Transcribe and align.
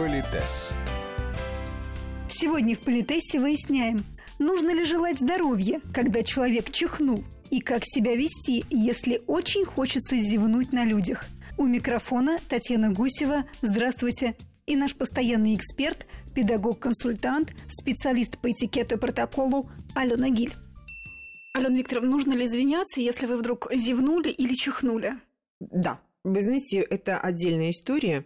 Политес. 0.00 0.72
Сегодня 2.26 2.74
в 2.74 2.78
Политесе 2.78 3.38
выясняем, 3.38 3.98
нужно 4.38 4.70
ли 4.70 4.84
желать 4.84 5.18
здоровья, 5.18 5.82
когда 5.92 6.22
человек 6.22 6.70
чихнул, 6.70 7.22
и 7.50 7.60
как 7.60 7.82
себя 7.84 8.16
вести, 8.16 8.64
если 8.70 9.20
очень 9.26 9.66
хочется 9.66 10.16
зевнуть 10.16 10.72
на 10.72 10.86
людях. 10.86 11.26
У 11.58 11.66
микрофона 11.66 12.38
Татьяна 12.48 12.90
Гусева. 12.90 13.44
Здравствуйте. 13.60 14.36
И 14.64 14.74
наш 14.74 14.94
постоянный 14.94 15.54
эксперт, 15.54 16.06
педагог-консультант, 16.34 17.52
специалист 17.68 18.38
по 18.38 18.50
этикету 18.50 18.94
и 18.94 18.98
протоколу 18.98 19.68
Алена 19.94 20.30
Гиль. 20.30 20.54
Алена 21.52 21.76
Викторовна, 21.76 22.08
нужно 22.08 22.32
ли 22.32 22.46
извиняться, 22.46 23.02
если 23.02 23.26
вы 23.26 23.36
вдруг 23.36 23.68
зевнули 23.70 24.30
или 24.30 24.54
чихнули? 24.54 25.16
Да, 25.60 26.00
вы 26.24 26.40
знаете, 26.40 26.80
это 26.80 27.18
отдельная 27.18 27.68
история. 27.68 28.24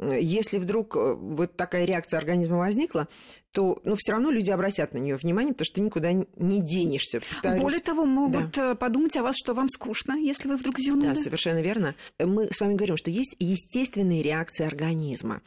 Если 0.00 0.58
вдруг 0.58 0.96
э, 0.96 1.14
вот 1.14 1.56
такая 1.56 1.84
реакция 1.84 2.18
организма 2.18 2.58
возникла, 2.58 3.08
то 3.52 3.80
ну, 3.84 3.96
все 3.96 4.12
равно 4.12 4.30
люди 4.30 4.50
обратят 4.50 4.92
на 4.92 4.98
нее 4.98 5.16
внимание, 5.16 5.52
потому 5.52 5.66
что 5.66 5.74
ты 5.76 5.80
никуда 5.80 6.12
не 6.12 6.60
денешься. 6.60 7.20
Повторюсь. 7.20 7.62
Более 7.62 7.80
того, 7.80 8.04
могут 8.04 8.52
да. 8.52 8.72
Э, 8.72 8.74
подумать 8.74 9.16
о 9.16 9.22
вас, 9.22 9.36
что 9.36 9.54
вам 9.54 9.68
скучно, 9.68 10.14
если 10.14 10.48
вы 10.48 10.56
вдруг 10.56 10.78
зевнули. 10.78 11.08
Да, 11.08 11.14
совершенно 11.14 11.60
верно. 11.60 11.94
Мы 12.18 12.52
с 12.52 12.60
вами 12.60 12.74
говорим, 12.74 12.96
что 12.96 13.10
есть 13.10 13.36
естественные 13.38 14.22
реакции 14.22 14.66
организма. 14.66 15.40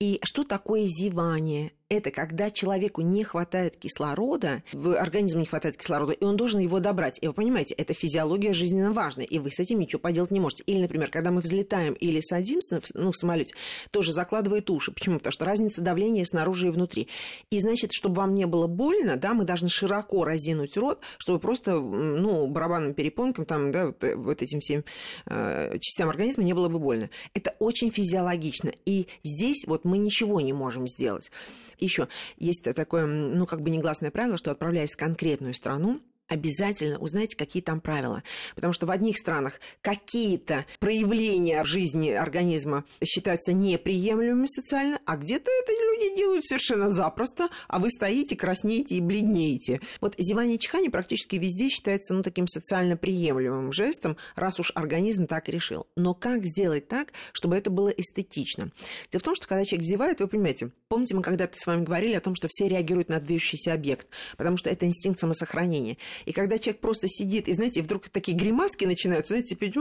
И 0.00 0.20
что 0.22 0.44
такое 0.44 0.86
зевание? 0.86 1.72
это 1.92 2.10
когда 2.10 2.50
человеку 2.50 3.02
не 3.02 3.22
хватает 3.22 3.76
кислорода, 3.76 4.62
в 4.72 4.96
организме 4.98 5.40
не 5.40 5.46
хватает 5.46 5.76
кислорода, 5.76 6.12
и 6.12 6.24
он 6.24 6.36
должен 6.36 6.60
его 6.60 6.80
добрать. 6.80 7.18
И 7.20 7.26
вы 7.26 7.34
понимаете, 7.34 7.74
это 7.74 7.92
физиология 7.92 8.54
жизненно 8.54 8.92
важная, 8.92 9.26
и 9.26 9.38
вы 9.38 9.50
с 9.50 9.60
этим 9.60 9.78
ничего 9.78 10.00
поделать 10.00 10.30
не 10.30 10.40
можете. 10.40 10.64
Или, 10.64 10.80
например, 10.80 11.10
когда 11.10 11.30
мы 11.30 11.42
взлетаем 11.42 11.92
или 11.92 12.20
садимся 12.20 12.80
ну, 12.94 13.12
в 13.12 13.16
самолете, 13.16 13.54
тоже 13.90 14.12
закладывает 14.12 14.70
уши. 14.70 14.90
Почему? 14.90 15.18
Потому 15.18 15.32
что 15.32 15.44
разница 15.44 15.82
давления 15.82 16.24
снаружи 16.24 16.68
и 16.68 16.70
внутри. 16.70 17.08
И, 17.52 17.60
значит, 17.60 17.92
чтобы 17.92 18.16
вам 18.16 18.32
не 18.32 18.46
было 18.46 18.66
больно, 18.66 19.16
да, 19.16 19.34
мы 19.34 19.44
должны 19.44 19.68
широко 19.68 20.24
разинуть 20.24 20.78
рот, 20.78 21.00
чтобы 21.18 21.38
просто, 21.38 21.74
ну, 21.74 22.46
барабанным 22.46 22.94
перепонкам, 22.94 23.44
там, 23.44 23.70
да, 23.70 23.86
вот, 23.86 24.02
э, 24.02 24.16
вот 24.16 24.40
этим 24.40 24.60
всем 24.60 24.84
э, 25.26 25.76
частям 25.78 26.08
организма 26.08 26.44
не 26.44 26.54
было 26.54 26.70
бы 26.70 26.78
больно. 26.78 27.10
Это 27.34 27.54
очень 27.58 27.90
физиологично. 27.90 28.72
И 28.86 29.06
здесь 29.22 29.66
вот 29.66 29.84
мы 29.84 29.98
ничего 29.98 30.40
не 30.40 30.54
можем 30.54 30.88
сделать 30.88 31.30
еще 31.78 32.08
есть 32.38 32.62
такое, 32.62 33.06
ну, 33.06 33.44
как 33.46 33.60
бы 33.60 33.70
негласное 33.70 34.10
правило, 34.10 34.38
что 34.38 34.50
отправляясь 34.50 34.92
в 34.92 34.96
конкретную 34.96 35.52
страну, 35.52 36.00
обязательно 36.32 36.98
узнайте, 36.98 37.36
какие 37.36 37.62
там 37.62 37.80
правила. 37.80 38.22
Потому 38.54 38.72
что 38.72 38.86
в 38.86 38.90
одних 38.90 39.18
странах 39.18 39.60
какие-то 39.80 40.64
проявления 40.80 41.62
в 41.62 41.66
жизни 41.66 42.10
организма 42.10 42.84
считаются 43.04 43.52
неприемлемыми 43.52 44.46
социально, 44.46 44.98
а 45.04 45.16
где-то 45.16 45.50
это 45.50 45.72
люди 45.72 46.16
делают 46.16 46.44
совершенно 46.46 46.90
запросто, 46.90 47.48
а 47.68 47.78
вы 47.78 47.90
стоите, 47.90 48.36
краснеете 48.36 48.96
и 48.96 49.00
бледнеете. 49.00 49.80
Вот 50.00 50.14
зевание 50.18 50.56
и 50.56 50.58
чихание 50.58 50.90
практически 50.90 51.36
везде 51.36 51.68
считается 51.68 52.14
ну, 52.14 52.22
таким 52.22 52.46
социально 52.48 52.96
приемлемым 52.96 53.72
жестом, 53.72 54.16
раз 54.34 54.58
уж 54.58 54.72
организм 54.74 55.26
так 55.26 55.48
решил. 55.48 55.86
Но 55.96 56.14
как 56.14 56.44
сделать 56.44 56.88
так, 56.88 57.12
чтобы 57.32 57.56
это 57.56 57.70
было 57.70 57.88
эстетично? 57.88 58.70
Дело 59.10 59.20
в 59.20 59.22
том, 59.22 59.34
что 59.34 59.46
когда 59.46 59.64
человек 59.64 59.86
зевает, 59.86 60.20
вы 60.20 60.28
понимаете, 60.28 60.70
помните, 60.88 61.14
мы 61.14 61.22
когда-то 61.22 61.58
с 61.58 61.66
вами 61.66 61.84
говорили 61.84 62.14
о 62.14 62.20
том, 62.20 62.34
что 62.34 62.48
все 62.48 62.68
реагируют 62.68 63.08
на 63.08 63.20
движущийся 63.20 63.72
объект, 63.72 64.08
потому 64.36 64.56
что 64.56 64.70
это 64.70 64.86
инстинкт 64.86 65.20
самосохранения. 65.20 65.96
И 66.24 66.32
когда 66.32 66.58
человек 66.58 66.80
просто 66.80 67.08
сидит, 67.08 67.48
и, 67.48 67.52
знаете, 67.52 67.82
вдруг 67.82 68.08
такие 68.08 68.36
гримаски 68.36 68.84
начинаются, 68.84 69.34
знаете, 69.34 69.54
типа, 69.54 69.78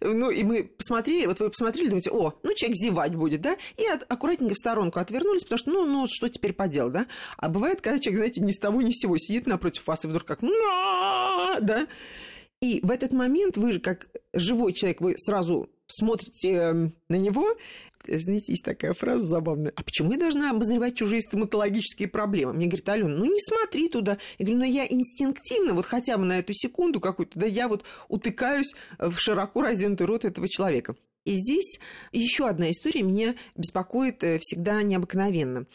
ну, 0.00 0.30
и 0.30 0.42
мы 0.42 0.64
посмотрели, 0.64 1.26
вот 1.26 1.40
вы 1.40 1.50
посмотрели, 1.50 1.88
думаете, 1.88 2.10
о, 2.10 2.34
ну, 2.42 2.54
человек 2.54 2.76
зевать 2.76 3.14
будет, 3.14 3.40
да, 3.40 3.56
и 3.76 3.86
от, 3.86 4.10
аккуратненько 4.10 4.54
в 4.54 4.58
сторонку 4.58 4.98
отвернулись, 4.98 5.44
потому 5.44 5.58
что, 5.58 5.70
ну, 5.70 5.84
ну, 5.84 6.06
что 6.08 6.28
теперь 6.28 6.52
поделать, 6.52 6.92
да? 6.92 7.06
А 7.36 7.48
бывает, 7.48 7.80
когда 7.80 7.98
человек, 7.98 8.18
знаете, 8.18 8.40
ни 8.40 8.52
с 8.52 8.58
того 8.58 8.82
ни 8.82 8.90
с 8.90 9.00
сего 9.00 9.16
сидит 9.18 9.46
напротив 9.46 9.86
вас, 9.86 10.04
и 10.04 10.08
вдруг 10.08 10.24
как, 10.24 10.40
да, 10.40 11.86
и 12.60 12.80
в 12.82 12.90
этот 12.90 13.12
момент 13.12 13.56
вы 13.56 13.72
же, 13.72 13.80
как 13.80 14.08
живой 14.32 14.72
человек, 14.72 15.00
вы 15.00 15.14
сразу 15.16 15.70
смотрите 15.88 16.52
эм, 16.52 16.94
на 17.08 17.16
него, 17.16 17.56
знаете, 18.06 18.52
есть 18.52 18.64
такая 18.64 18.94
фраза 18.94 19.24
забавная. 19.24 19.72
А 19.74 19.82
почему 19.82 20.12
я 20.12 20.18
должна 20.18 20.50
обозревать 20.50 20.96
чужие 20.96 21.20
стоматологические 21.20 22.08
проблемы? 22.08 22.52
Мне 22.52 22.66
говорит, 22.66 22.88
Алена, 22.88 23.08
ну 23.08 23.24
не 23.24 23.40
смотри 23.40 23.88
туда. 23.88 24.18
Я 24.38 24.46
говорю, 24.46 24.60
ну 24.60 24.64
я 24.64 24.86
инстинктивно, 24.86 25.74
вот 25.74 25.84
хотя 25.84 26.16
бы 26.16 26.24
на 26.24 26.38
эту 26.38 26.52
секунду 26.52 27.00
какую-то, 27.00 27.38
да, 27.38 27.46
я 27.46 27.68
вот 27.68 27.84
утыкаюсь 28.08 28.74
в 28.98 29.16
широко 29.18 29.62
разинутый 29.62 30.06
рот 30.06 30.24
этого 30.24 30.48
человека. 30.48 30.96
И 31.24 31.34
здесь 31.34 31.78
еще 32.12 32.48
одна 32.48 32.70
история 32.70 33.02
меня 33.02 33.34
беспокоит 33.54 34.24
э, 34.24 34.38
всегда 34.40 34.82
необыкновенно 34.82 35.66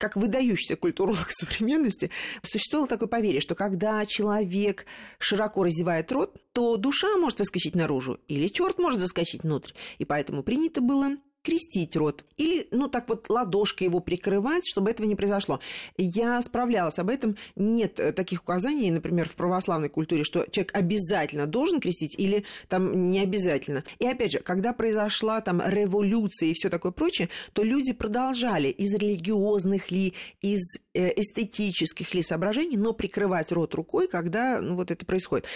как 0.00 0.16
выдающийся 0.16 0.76
культуролог 0.76 1.26
современности, 1.30 2.10
существовало 2.42 2.88
такое 2.88 3.08
поверье, 3.08 3.40
что 3.40 3.54
когда 3.54 4.04
человек 4.06 4.86
широко 5.18 5.62
разевает 5.62 6.10
рот, 6.10 6.36
то 6.52 6.76
душа 6.76 7.16
может 7.16 7.38
выскочить 7.38 7.76
наружу, 7.76 8.18
или 8.26 8.48
черт 8.48 8.78
может 8.78 9.00
заскочить 9.00 9.42
внутрь. 9.42 9.72
И 9.98 10.04
поэтому 10.04 10.42
принято 10.42 10.80
было 10.80 11.16
крестить 11.42 11.96
рот 11.96 12.24
или, 12.36 12.66
ну, 12.70 12.88
так 12.88 13.08
вот 13.08 13.28
ладошкой 13.28 13.86
его 13.86 14.00
прикрывать, 14.00 14.66
чтобы 14.66 14.90
этого 14.90 15.06
не 15.06 15.14
произошло. 15.14 15.60
Я 15.96 16.40
справлялась 16.42 16.98
об 16.98 17.08
этом. 17.08 17.36
Нет 17.56 17.98
э, 18.00 18.12
таких 18.12 18.42
указаний, 18.42 18.90
например, 18.90 19.28
в 19.28 19.34
православной 19.34 19.88
культуре, 19.88 20.24
что 20.24 20.46
человек 20.50 20.74
обязательно 20.74 21.46
должен 21.46 21.80
крестить 21.80 22.14
или 22.18 22.44
там 22.68 23.10
не 23.10 23.20
обязательно. 23.20 23.84
И 23.98 24.06
опять 24.06 24.32
же, 24.32 24.38
когда 24.40 24.72
произошла 24.72 25.40
там 25.40 25.62
революция 25.64 26.50
и 26.50 26.54
все 26.54 26.68
такое 26.68 26.92
прочее, 26.92 27.28
то 27.52 27.62
люди 27.62 27.92
продолжали 27.92 28.68
из 28.68 28.94
религиозных 28.94 29.90
ли, 29.90 30.14
из 30.40 30.78
э, 30.94 31.20
эстетических 31.20 32.14
ли 32.14 32.22
соображений, 32.22 32.76
но 32.76 32.92
прикрывать 32.92 33.52
рот 33.52 33.74
рукой, 33.74 34.08
когда 34.08 34.60
ну, 34.60 34.76
вот 34.76 34.90
это 34.90 35.06
происходит. 35.06 35.46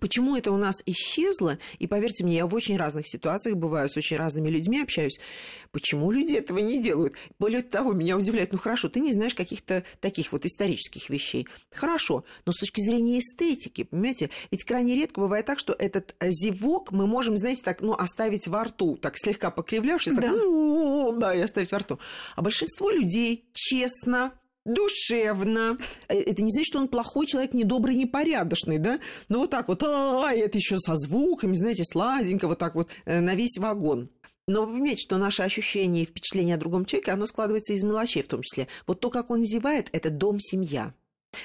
Почему 0.00 0.36
это 0.36 0.52
у 0.52 0.56
нас 0.56 0.82
исчезло? 0.84 1.58
И 1.78 1.86
поверьте 1.86 2.24
мне, 2.24 2.36
я 2.36 2.46
в 2.46 2.54
очень 2.54 2.76
разных 2.76 3.06
ситуациях 3.06 3.56
бываю, 3.56 3.88
с 3.88 3.96
очень 3.96 4.16
разными 4.16 4.48
людьми 4.48 4.80
общаюсь. 4.80 5.18
Почему 5.70 6.10
люди 6.10 6.34
этого 6.34 6.58
не 6.58 6.82
делают? 6.82 7.14
Более 7.38 7.62
того, 7.62 7.92
меня 7.92 8.16
удивляет, 8.16 8.52
ну 8.52 8.58
хорошо, 8.58 8.88
ты 8.88 9.00
не 9.00 9.12
знаешь 9.12 9.34
каких-то 9.34 9.84
таких 10.00 10.32
вот 10.32 10.44
исторических 10.44 11.08
вещей. 11.08 11.46
Хорошо, 11.72 12.24
но 12.44 12.52
с 12.52 12.56
точки 12.56 12.80
зрения 12.80 13.18
эстетики, 13.18 13.84
понимаете, 13.84 14.30
ведь 14.50 14.64
крайне 14.64 14.94
редко 14.94 15.20
бывает 15.20 15.46
так, 15.46 15.58
что 15.58 15.72
этот 15.72 16.14
э, 16.20 16.30
зевок 16.30 16.92
мы 16.92 17.06
можем, 17.06 17.36
знаете, 17.36 17.62
так, 17.62 17.80
ну, 17.80 17.94
оставить 17.94 18.48
во 18.48 18.64
рту, 18.64 18.96
так 18.96 19.14
слегка 19.16 19.50
покривлявшись, 19.50 20.12
да. 20.12 20.22
так, 20.22 21.18
да, 21.18 21.34
и 21.34 21.40
оставить 21.40 21.72
во 21.72 21.78
рту. 21.78 21.98
А 22.34 22.42
большинство 22.42 22.90
людей 22.90 23.48
честно 23.52 24.32
душевно. 24.66 25.78
Э, 26.08 26.20
это 26.20 26.42
не 26.42 26.50
значит, 26.50 26.68
что 26.68 26.78
он 26.78 26.88
плохой 26.88 27.26
человек, 27.26 27.54
недобрый, 27.54 27.96
непорядочный, 27.96 28.78
да? 28.78 28.98
Но 29.28 29.40
вот 29.40 29.50
так 29.50 29.68
вот, 29.68 29.82
а, 29.82 30.32
это 30.34 30.58
еще 30.58 30.78
со 30.78 30.96
звуками, 30.96 31.54
знаете, 31.54 31.84
сладенько, 31.84 32.48
вот 32.48 32.58
так 32.58 32.74
вот 32.74 32.90
э, 33.04 33.20
на 33.20 33.34
весь 33.34 33.58
вагон. 33.58 34.10
Но 34.48 34.62
вы 34.62 34.74
понимаете, 34.74 35.02
что 35.02 35.16
наше 35.16 35.42
ощущение 35.42 36.04
и 36.04 36.06
впечатление 36.06 36.54
о 36.54 36.58
другом 36.58 36.84
человеке, 36.84 37.12
оно 37.12 37.26
складывается 37.26 37.72
из 37.72 37.82
мелочей 37.82 38.22
в 38.22 38.28
том 38.28 38.42
числе. 38.42 38.68
Вот 38.86 39.00
то, 39.00 39.10
как 39.10 39.30
он 39.30 39.44
зевает, 39.44 39.88
это 39.92 40.10
дом-семья. 40.10 40.94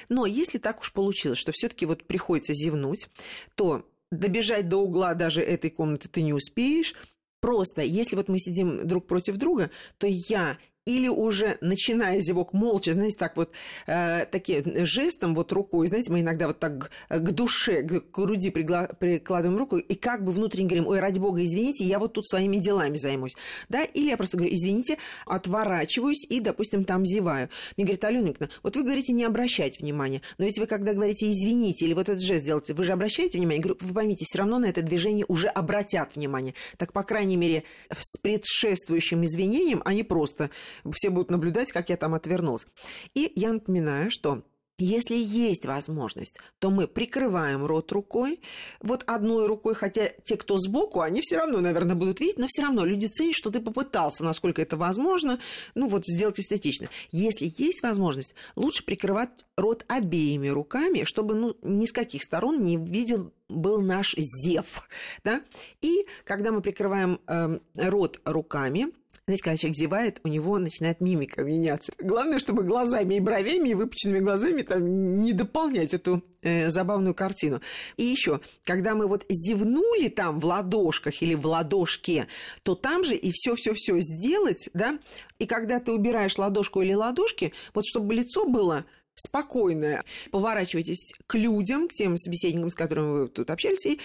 Но 0.08 0.26
если 0.26 0.58
так 0.58 0.80
уж 0.80 0.92
получилось, 0.92 1.38
что 1.38 1.52
все 1.52 1.68
таки 1.68 1.84
вот 1.86 2.04
приходится 2.04 2.54
зевнуть, 2.54 3.08
то 3.56 3.84
добежать 4.12 4.68
до 4.68 4.78
угла 4.78 5.14
даже 5.14 5.42
этой 5.42 5.70
комнаты 5.70 6.08
ты 6.08 6.22
не 6.22 6.32
успеешь, 6.32 6.94
Просто, 7.42 7.82
если 7.82 8.14
вот 8.14 8.28
мы 8.28 8.38
сидим 8.38 8.86
друг 8.86 9.08
против 9.08 9.36
друга, 9.36 9.72
то 9.98 10.06
я 10.06 10.58
или 10.84 11.08
уже 11.08 11.58
начиная 11.60 12.20
зевок 12.20 12.52
молча, 12.52 12.92
знаете, 12.92 13.16
так 13.16 13.36
вот, 13.36 13.52
э, 13.86 14.26
таким 14.26 14.84
жестом 14.84 15.34
вот 15.34 15.52
рукой, 15.52 15.86
знаете, 15.86 16.10
мы 16.10 16.20
иногда 16.20 16.48
вот 16.48 16.58
так 16.58 16.90
к 17.08 17.30
душе, 17.30 17.82
к 17.82 18.10
груди 18.10 18.50
пригла- 18.50 18.94
прикладываем 18.98 19.58
руку 19.58 19.78
и 19.78 19.94
как 19.94 20.24
бы 20.24 20.32
внутренне 20.32 20.66
говорим, 20.66 20.88
ой, 20.88 20.98
ради 20.98 21.20
бога, 21.20 21.44
извините, 21.44 21.84
я 21.84 21.98
вот 21.98 22.14
тут 22.14 22.26
своими 22.26 22.56
делами 22.56 22.96
займусь, 22.96 23.36
да, 23.68 23.84
или 23.84 24.08
я 24.08 24.16
просто 24.16 24.36
говорю, 24.36 24.54
извините, 24.54 24.98
отворачиваюсь 25.26 26.26
и, 26.28 26.40
допустим, 26.40 26.84
там 26.84 27.06
зеваю. 27.06 27.48
Мне 27.76 27.84
говорит, 27.84 28.04
Алена 28.04 28.28
Николаевна, 28.28 28.56
вот 28.62 28.76
вы 28.76 28.82
говорите, 28.82 29.12
не 29.12 29.24
обращайте 29.24 29.78
внимания, 29.80 30.20
но 30.38 30.46
ведь 30.46 30.58
вы, 30.58 30.66
когда 30.66 30.94
говорите 30.94 31.30
извините 31.30 31.84
или 31.84 31.94
вот 31.94 32.08
этот 32.08 32.22
жест 32.22 32.44
делаете, 32.44 32.74
вы 32.74 32.82
же 32.82 32.92
обращаете 32.92 33.38
внимание? 33.38 33.58
Я 33.58 33.62
говорю, 33.62 33.78
вы 33.80 33.94
поймите, 33.94 34.24
все 34.24 34.38
равно 34.38 34.58
на 34.58 34.66
это 34.66 34.82
движение 34.82 35.24
уже 35.28 35.46
обратят 35.46 36.16
внимание. 36.16 36.54
Так, 36.76 36.92
по 36.92 37.04
крайней 37.04 37.36
мере, 37.36 37.62
с 37.90 38.18
предшествующим 38.18 39.24
извинением 39.24 39.80
они 39.84 40.02
просто 40.02 40.50
все 40.92 41.10
будут 41.10 41.30
наблюдать, 41.30 41.72
как 41.72 41.88
я 41.88 41.96
там 41.96 42.14
отвернулась. 42.14 42.66
И 43.14 43.32
я 43.34 43.52
напоминаю, 43.52 44.10
что 44.10 44.42
если 44.78 45.14
есть 45.14 45.64
возможность, 45.64 46.38
то 46.58 46.70
мы 46.70 46.88
прикрываем 46.88 47.64
рот 47.64 47.92
рукой, 47.92 48.40
вот 48.80 49.04
одной 49.06 49.46
рукой, 49.46 49.74
хотя 49.74 50.08
те, 50.24 50.36
кто 50.36 50.58
сбоку, 50.58 51.02
они 51.02 51.20
все 51.20 51.36
равно, 51.36 51.60
наверное, 51.60 51.94
будут 51.94 52.20
видеть, 52.20 52.38
но 52.38 52.46
все 52.48 52.62
равно 52.62 52.84
люди 52.84 53.06
ценят, 53.06 53.36
что 53.36 53.50
ты 53.50 53.60
попытался, 53.60 54.24
насколько 54.24 54.60
это 54.60 54.76
возможно, 54.76 55.38
ну 55.74 55.88
вот 55.88 56.04
сделать 56.06 56.40
эстетично. 56.40 56.88
Если 57.12 57.52
есть 57.58 57.82
возможность, 57.82 58.34
лучше 58.56 58.84
прикрывать 58.84 59.30
рот 59.56 59.84
обеими 59.88 60.48
руками, 60.48 61.04
чтобы 61.04 61.34
ну, 61.34 61.56
ни 61.62 61.86
с 61.86 61.92
каких 61.92 62.22
сторон 62.22 62.64
не 62.64 62.76
видел 62.76 63.32
был 63.48 63.82
наш 63.82 64.14
зев. 64.16 64.88
Да? 65.22 65.42
И 65.80 66.06
когда 66.24 66.50
мы 66.50 66.62
прикрываем 66.62 67.20
э, 67.26 67.58
рот 67.76 68.20
руками, 68.24 68.88
Знаете, 69.26 69.44
когда 69.44 69.56
человек 69.56 69.76
зевает, 69.76 70.20
у 70.24 70.28
него 70.28 70.58
начинает 70.58 71.00
мимика 71.00 71.44
меняться. 71.44 71.92
Главное, 72.00 72.40
чтобы 72.40 72.64
глазами 72.64 73.14
и 73.14 73.20
бровями, 73.20 73.68
и 73.68 73.74
выпученными 73.74 74.18
глазами 74.18 74.62
там 74.62 75.22
не 75.22 75.32
дополнять 75.32 75.94
эту 75.94 76.24
э, 76.42 76.70
забавную 76.70 77.14
картину. 77.14 77.60
И 77.96 78.02
еще, 78.02 78.40
когда 78.64 78.96
мы 78.96 79.06
вот 79.06 79.24
зевнули 79.28 80.08
там 80.08 80.40
в 80.40 80.44
ладошках 80.44 81.22
или 81.22 81.34
в 81.34 81.46
ладошке, 81.46 82.26
то 82.64 82.74
там 82.74 83.04
же 83.04 83.14
и 83.14 83.30
все-все-все 83.30 84.00
сделать, 84.00 84.68
да, 84.74 84.98
и 85.38 85.46
когда 85.46 85.78
ты 85.78 85.92
убираешь 85.92 86.36
ладошку 86.36 86.82
или 86.82 86.92
ладошки, 86.92 87.52
вот 87.74 87.86
чтобы 87.86 88.14
лицо 88.14 88.44
было 88.44 88.86
спокойно 89.14 90.04
поворачивайтесь 90.30 91.12
к 91.26 91.34
людям, 91.34 91.88
к 91.88 91.92
тем 91.92 92.16
собеседникам, 92.16 92.70
с 92.70 92.74
которыми 92.74 93.22
вы 93.22 93.28
тут 93.28 93.50
общались, 93.50 93.86
и 93.86 94.00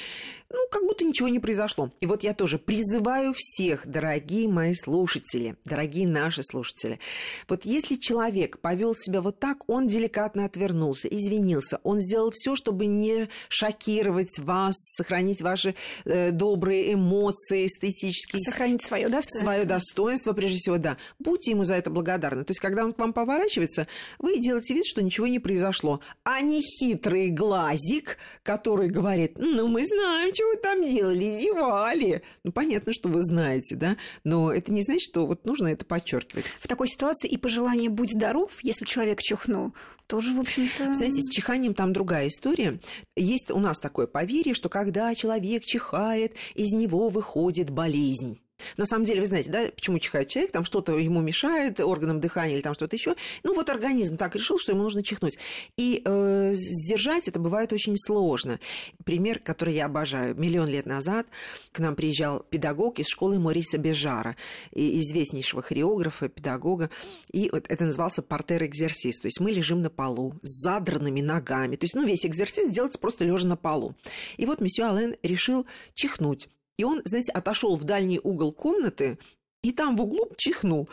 ну, 0.50 0.60
как 0.72 0.84
будто 0.84 1.06
ничего 1.06 1.28
не 1.28 1.40
произошло. 1.40 1.92
И 2.00 2.06
вот 2.06 2.24
я 2.24 2.34
тоже 2.34 2.58
призываю 2.58 3.34
всех, 3.36 3.88
дорогие 3.88 4.48
мои 4.48 4.74
слушатели, 4.74 5.56
дорогие 5.66 6.08
наши 6.08 6.44
слушатели, 6.44 7.00
вот 7.48 7.66
если 7.66 7.96
человек 7.96 8.60
повел 8.60 8.96
себя 8.96 9.22
вот 9.22 9.40
так, 9.40 9.68
он 9.70 9.88
деликатно 9.88 10.46
отвернулся, 10.46 11.08
извинился, 11.08 11.80
он 11.84 12.00
сделал 12.00 12.32
все, 12.32 12.56
чтобы 12.56 12.86
не 12.86 13.30
шокировать 13.50 14.40
вас, 14.40 14.76
сохранить 14.78 15.42
ваши 15.42 15.76
э, 16.06 16.32
добрые 16.32 16.94
эмоции, 16.94 17.66
эстетические. 17.66 18.42
Сохранить 18.44 18.84
свое 18.84 19.10
достоинство. 19.10 19.52
Свое 19.52 19.66
достоинство, 19.66 20.34
прежде 20.34 20.58
всего, 20.58 20.78
да. 20.78 20.98
Будьте 21.20 21.52
ему 21.52 21.64
за 21.64 21.76
это 21.76 21.90
благодарны. 21.90 22.44
То 22.44 22.52
есть, 22.52 22.60
когда 22.60 22.84
он 22.84 22.94
к 22.94 23.00
вам 23.00 23.14
поворачивается, 23.14 23.88
вы 24.20 24.40
делаете 24.40 24.74
вид, 24.74 24.86
что 24.86 24.97
ничего 25.02 25.28
не 25.28 25.40
произошло. 25.40 26.02
А 26.24 26.42
не 26.42 26.62
хитрый 26.62 27.30
глазик, 27.30 28.18
который 28.44 28.90
говорит, 28.90 29.38
ну, 29.38 29.68
мы 29.68 29.86
знаем, 29.86 30.34
что 30.34 30.46
вы 30.48 30.58
там 30.58 30.84
делали, 30.84 31.38
зевали. 31.38 32.22
Ну, 32.44 32.52
понятно, 32.52 32.94
что 32.94 33.10
вы 33.10 33.22
знаете, 33.22 33.76
да, 33.76 33.98
но 34.24 34.52
это 34.52 34.72
не 34.72 34.82
значит, 34.82 35.10
что 35.10 35.26
вот 35.26 35.46
нужно 35.46 35.68
это 35.68 35.86
подчеркивать. 35.86 36.52
В 36.60 36.68
такой 36.68 36.88
ситуации 36.88 37.30
и 37.30 37.38
пожелание 37.38 37.90
«будь 37.90 38.12
здоров», 38.12 38.52
если 38.62 38.86
человек 38.86 39.22
чихнул, 39.22 39.74
тоже, 40.08 40.34
в 40.34 40.40
общем-то... 40.40 40.94
Знаете, 40.94 41.22
с 41.22 41.30
чиханием 41.30 41.74
там 41.74 41.92
другая 41.92 42.30
история. 42.30 42.80
Есть 43.16 43.52
у 43.52 43.60
нас 43.60 43.78
такое 43.78 44.08
поверье, 44.08 44.54
что 44.54 44.70
когда 44.70 45.14
человек 45.14 45.64
чихает, 45.64 46.34
из 46.56 46.72
него 46.72 47.10
выходит 47.10 47.70
болезнь. 47.70 48.40
На 48.76 48.86
самом 48.86 49.06
деле, 49.06 49.22
вы 49.22 49.28
знаете, 49.28 49.50
да, 49.50 49.66
почему 49.74 50.00
чихает 50.00 50.28
человек, 50.28 50.52
там 50.52 50.66
что-то 50.66 50.98
ему 50.98 51.22
мешает, 51.22 51.80
органам 51.80 52.20
дыхания 52.20 52.56
или 52.56 52.62
там 52.62 52.74
что-то 52.74 52.96
еще. 52.96 53.16
Ну, 53.44 53.54
вот 53.54 53.70
организм 53.70 54.18
так 54.18 54.36
решил, 54.36 54.60
что 54.60 54.72
ему 54.72 54.84
нужно 54.84 55.04
чихнуть. 55.04 55.38
И 55.78 56.02
э, 56.04 56.54
сдержать 56.56 57.28
это 57.28 57.40
бывает 57.40 57.74
очень 57.74 57.96
сложно. 57.98 58.60
Пример, 59.04 59.40
который 59.40 59.74
я 59.74 59.86
обожаю. 59.86 60.36
Миллион 60.36 60.68
лет 60.68 60.86
назад 60.86 61.28
к 61.72 61.80
нам 61.80 61.96
приезжал 61.96 62.46
педагог 62.50 63.00
из 63.00 63.08
школы 63.08 63.40
Мориса 63.40 63.78
Бежара, 63.78 64.36
известнейшего 64.72 65.62
хореографа, 65.62 66.30
педагога. 66.30 66.90
И 67.32 67.50
вот 67.52 67.66
это 67.70 67.86
назывался 67.86 68.22
портер-экзерсис. 68.22 69.20
То 69.20 69.28
есть 69.28 69.40
мы 69.40 69.52
лежим 69.52 69.82
на 69.82 69.90
полу 69.90 70.34
с 70.42 70.64
задранными 70.64 71.22
ногами. 71.22 71.76
То 71.76 71.86
есть, 71.86 71.96
ну, 71.96 72.06
весь 72.06 72.26
экзерсис 72.26 72.70
делается 72.70 73.00
просто 73.00 73.26
лежа 73.26 73.48
на 73.48 73.56
полу. 73.56 73.96
И 74.38 74.46
вот 74.46 74.62
месье 74.62 74.86
Аллен 74.86 75.16
решил 75.24 75.66
чихнуть. 75.94 76.50
И 76.78 76.84
он, 76.84 77.02
знаете, 77.06 77.32
отошел 77.32 77.76
в 77.76 77.84
дальний 77.84 78.20
угол 78.24 78.52
комнаты 78.52 79.18
и 79.64 79.72
там 79.72 79.96
в 79.96 80.02
углу 80.02 80.30
чихнул. 80.38 80.88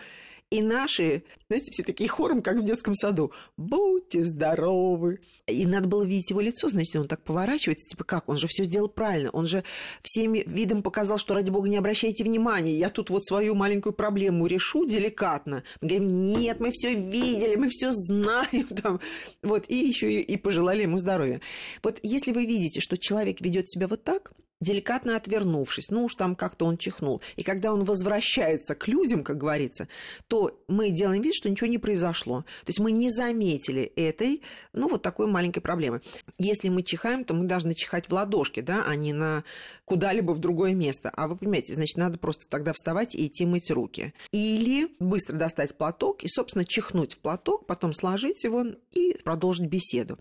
И 0.51 0.63
наши, 0.63 1.25
знаете, 1.49 1.73
все 1.73 1.83
такие 1.83 2.09
хором, 2.09 2.41
как 2.41 2.59
в 2.59 2.65
детском 2.65 2.95
саду. 2.95 3.33
Будьте 3.57 4.23
здоровы. 4.23 5.19
И 5.49 5.67
надо 5.67 5.89
было 5.89 6.05
видеть 6.05 6.31
его 6.31 6.41
лицо, 6.41 6.69
значит, 6.69 6.95
он 6.95 7.09
так 7.09 7.25
поворачивается, 7.25 7.89
типа, 7.89 8.05
как? 8.05 8.29
Он 8.29 8.37
же 8.37 8.47
все 8.47 8.63
сделал 8.63 8.89
правильно. 8.89 9.31
Он 9.31 9.47
же 9.47 9.65
всем 10.03 10.35
видом 10.35 10.85
показал, 10.85 11.19
что, 11.19 11.35
ради 11.35 11.51
бога, 11.51 11.69
не 11.69 11.77
обращайте 11.77 12.23
внимания. 12.23 12.79
Я 12.79 12.89
тут 12.89 13.11
вот 13.11 13.25
свою 13.25 13.57
маленькую 13.57 13.95
проблему 13.95 14.47
решу 14.47 14.87
деликатно. 14.87 15.65
Мы 15.81 15.89
говорим, 15.89 16.25
нет, 16.29 16.61
мы 16.61 16.71
все 16.71 16.95
видели, 16.95 17.57
мы 17.57 17.69
все 17.69 17.91
знаем. 17.91 18.67
Там. 18.83 19.01
Вот, 19.43 19.65
и 19.69 19.75
еще 19.75 20.13
и, 20.13 20.21
и 20.21 20.37
пожелали 20.37 20.83
ему 20.83 20.99
здоровья. 20.99 21.41
Вот 21.83 21.99
если 22.05 22.33
вы 22.33 22.47
видите, 22.47 22.81
что 22.81 22.97
человек 22.97 23.41
ведет 23.41 23.69
себя 23.69 23.89
вот 23.89 24.05
так, 24.05 24.33
деликатно 24.65 25.17
отвернувшись, 25.17 25.91
ну 25.91 26.05
уж 26.05 26.15
там 26.15 26.35
как-то 26.35 26.65
он 26.65 26.79
чихнул. 26.79 27.21
И 27.37 27.43
когда 27.43 27.73
он 27.73 27.85
возвращается 27.85 28.75
к 28.75 28.89
людям, 28.89 29.23
как 29.23 29.37
говорится, 29.37 29.89
то 30.27 30.59
мы 30.67 30.91
делаем 30.91 31.23
вид, 31.23 31.35
что 31.35 31.51
ничего 31.51 31.69
не 31.69 31.79
произошло. 31.79 32.43
То 32.65 32.69
есть 32.69 32.81
мы 32.81 32.91
не 32.91 33.11
заметили 33.11 33.83
этой, 33.97 34.43
ну, 34.73 34.89
вот 34.89 35.03
такой 35.03 35.27
маленькой 35.27 35.61
проблемы. 35.61 36.01
Если 36.39 36.69
мы 36.69 36.83
чихаем, 36.83 37.25
то 37.25 37.35
мы 37.35 37.45
должны 37.45 37.75
чихать 37.75 38.09
в 38.09 38.13
ладошки, 38.13 38.61
да, 38.61 38.85
а 38.87 38.97
не 38.97 39.13
на 39.13 39.45
куда-либо 39.85 40.33
в 40.33 40.39
другое 40.39 40.75
место. 40.75 41.11
А 41.11 41.29
вы 41.29 41.37
понимаете, 41.37 41.75
значит, 41.75 41.97
надо 41.97 42.19
просто 42.19 42.47
тогда 42.49 42.73
вставать 42.73 43.15
и 43.15 43.27
идти 43.27 43.45
мыть 43.45 43.71
руки. 43.71 44.15
Или 44.33 44.89
быстро 44.99 45.37
достать 45.37 45.77
платок 45.77 46.25
и, 46.25 46.29
собственно, 46.29 46.65
чихнуть 46.65 47.15
в 47.15 47.19
платок, 47.19 47.67
потом 47.67 47.93
сложить 47.93 48.43
его 48.45 48.65
и 48.93 49.17
продолжить 49.23 49.69
беседу. 49.69 50.19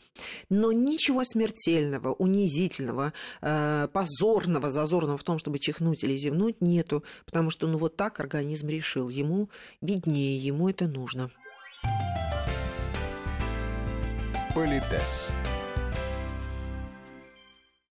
Но 0.49 0.71
ничего 0.71 1.23
смертельного, 1.23 2.13
унизительного, 2.13 3.13
э, 3.41 3.87
зазорного, 4.33 4.69
зазорного 4.69 5.17
в 5.17 5.23
том, 5.23 5.37
чтобы 5.37 5.59
чихнуть 5.59 6.03
или 6.03 6.17
зевнуть, 6.17 6.61
нету, 6.61 7.03
потому 7.25 7.49
что 7.49 7.67
ну 7.67 7.77
вот 7.77 7.95
так 7.95 8.19
организм 8.19 8.67
решил, 8.67 9.09
ему 9.09 9.49
виднее, 9.81 10.37
ему 10.37 10.69
это 10.69 10.87
нужно. 10.87 11.29
Политес. 14.55 15.31